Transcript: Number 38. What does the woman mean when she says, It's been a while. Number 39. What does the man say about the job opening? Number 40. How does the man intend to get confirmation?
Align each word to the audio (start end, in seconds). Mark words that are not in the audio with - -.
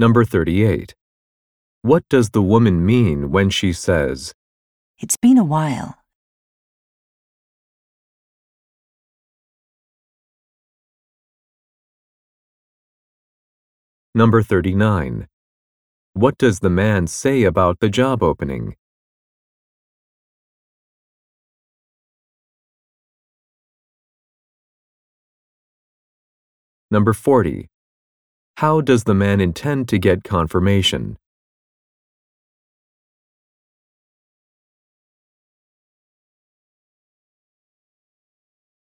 Number 0.00 0.24
38. 0.24 0.94
What 1.82 2.08
does 2.08 2.30
the 2.30 2.40
woman 2.40 2.86
mean 2.86 3.30
when 3.30 3.50
she 3.50 3.74
says, 3.74 4.32
It's 4.98 5.18
been 5.18 5.36
a 5.36 5.44
while. 5.44 5.98
Number 14.14 14.42
39. 14.42 15.28
What 16.14 16.38
does 16.38 16.60
the 16.60 16.70
man 16.70 17.06
say 17.06 17.42
about 17.42 17.80
the 17.80 17.90
job 17.90 18.22
opening? 18.22 18.76
Number 26.90 27.12
40. 27.12 27.68
How 28.60 28.82
does 28.82 29.04
the 29.04 29.14
man 29.14 29.40
intend 29.40 29.88
to 29.88 29.96
get 29.96 30.22
confirmation? 30.22 31.16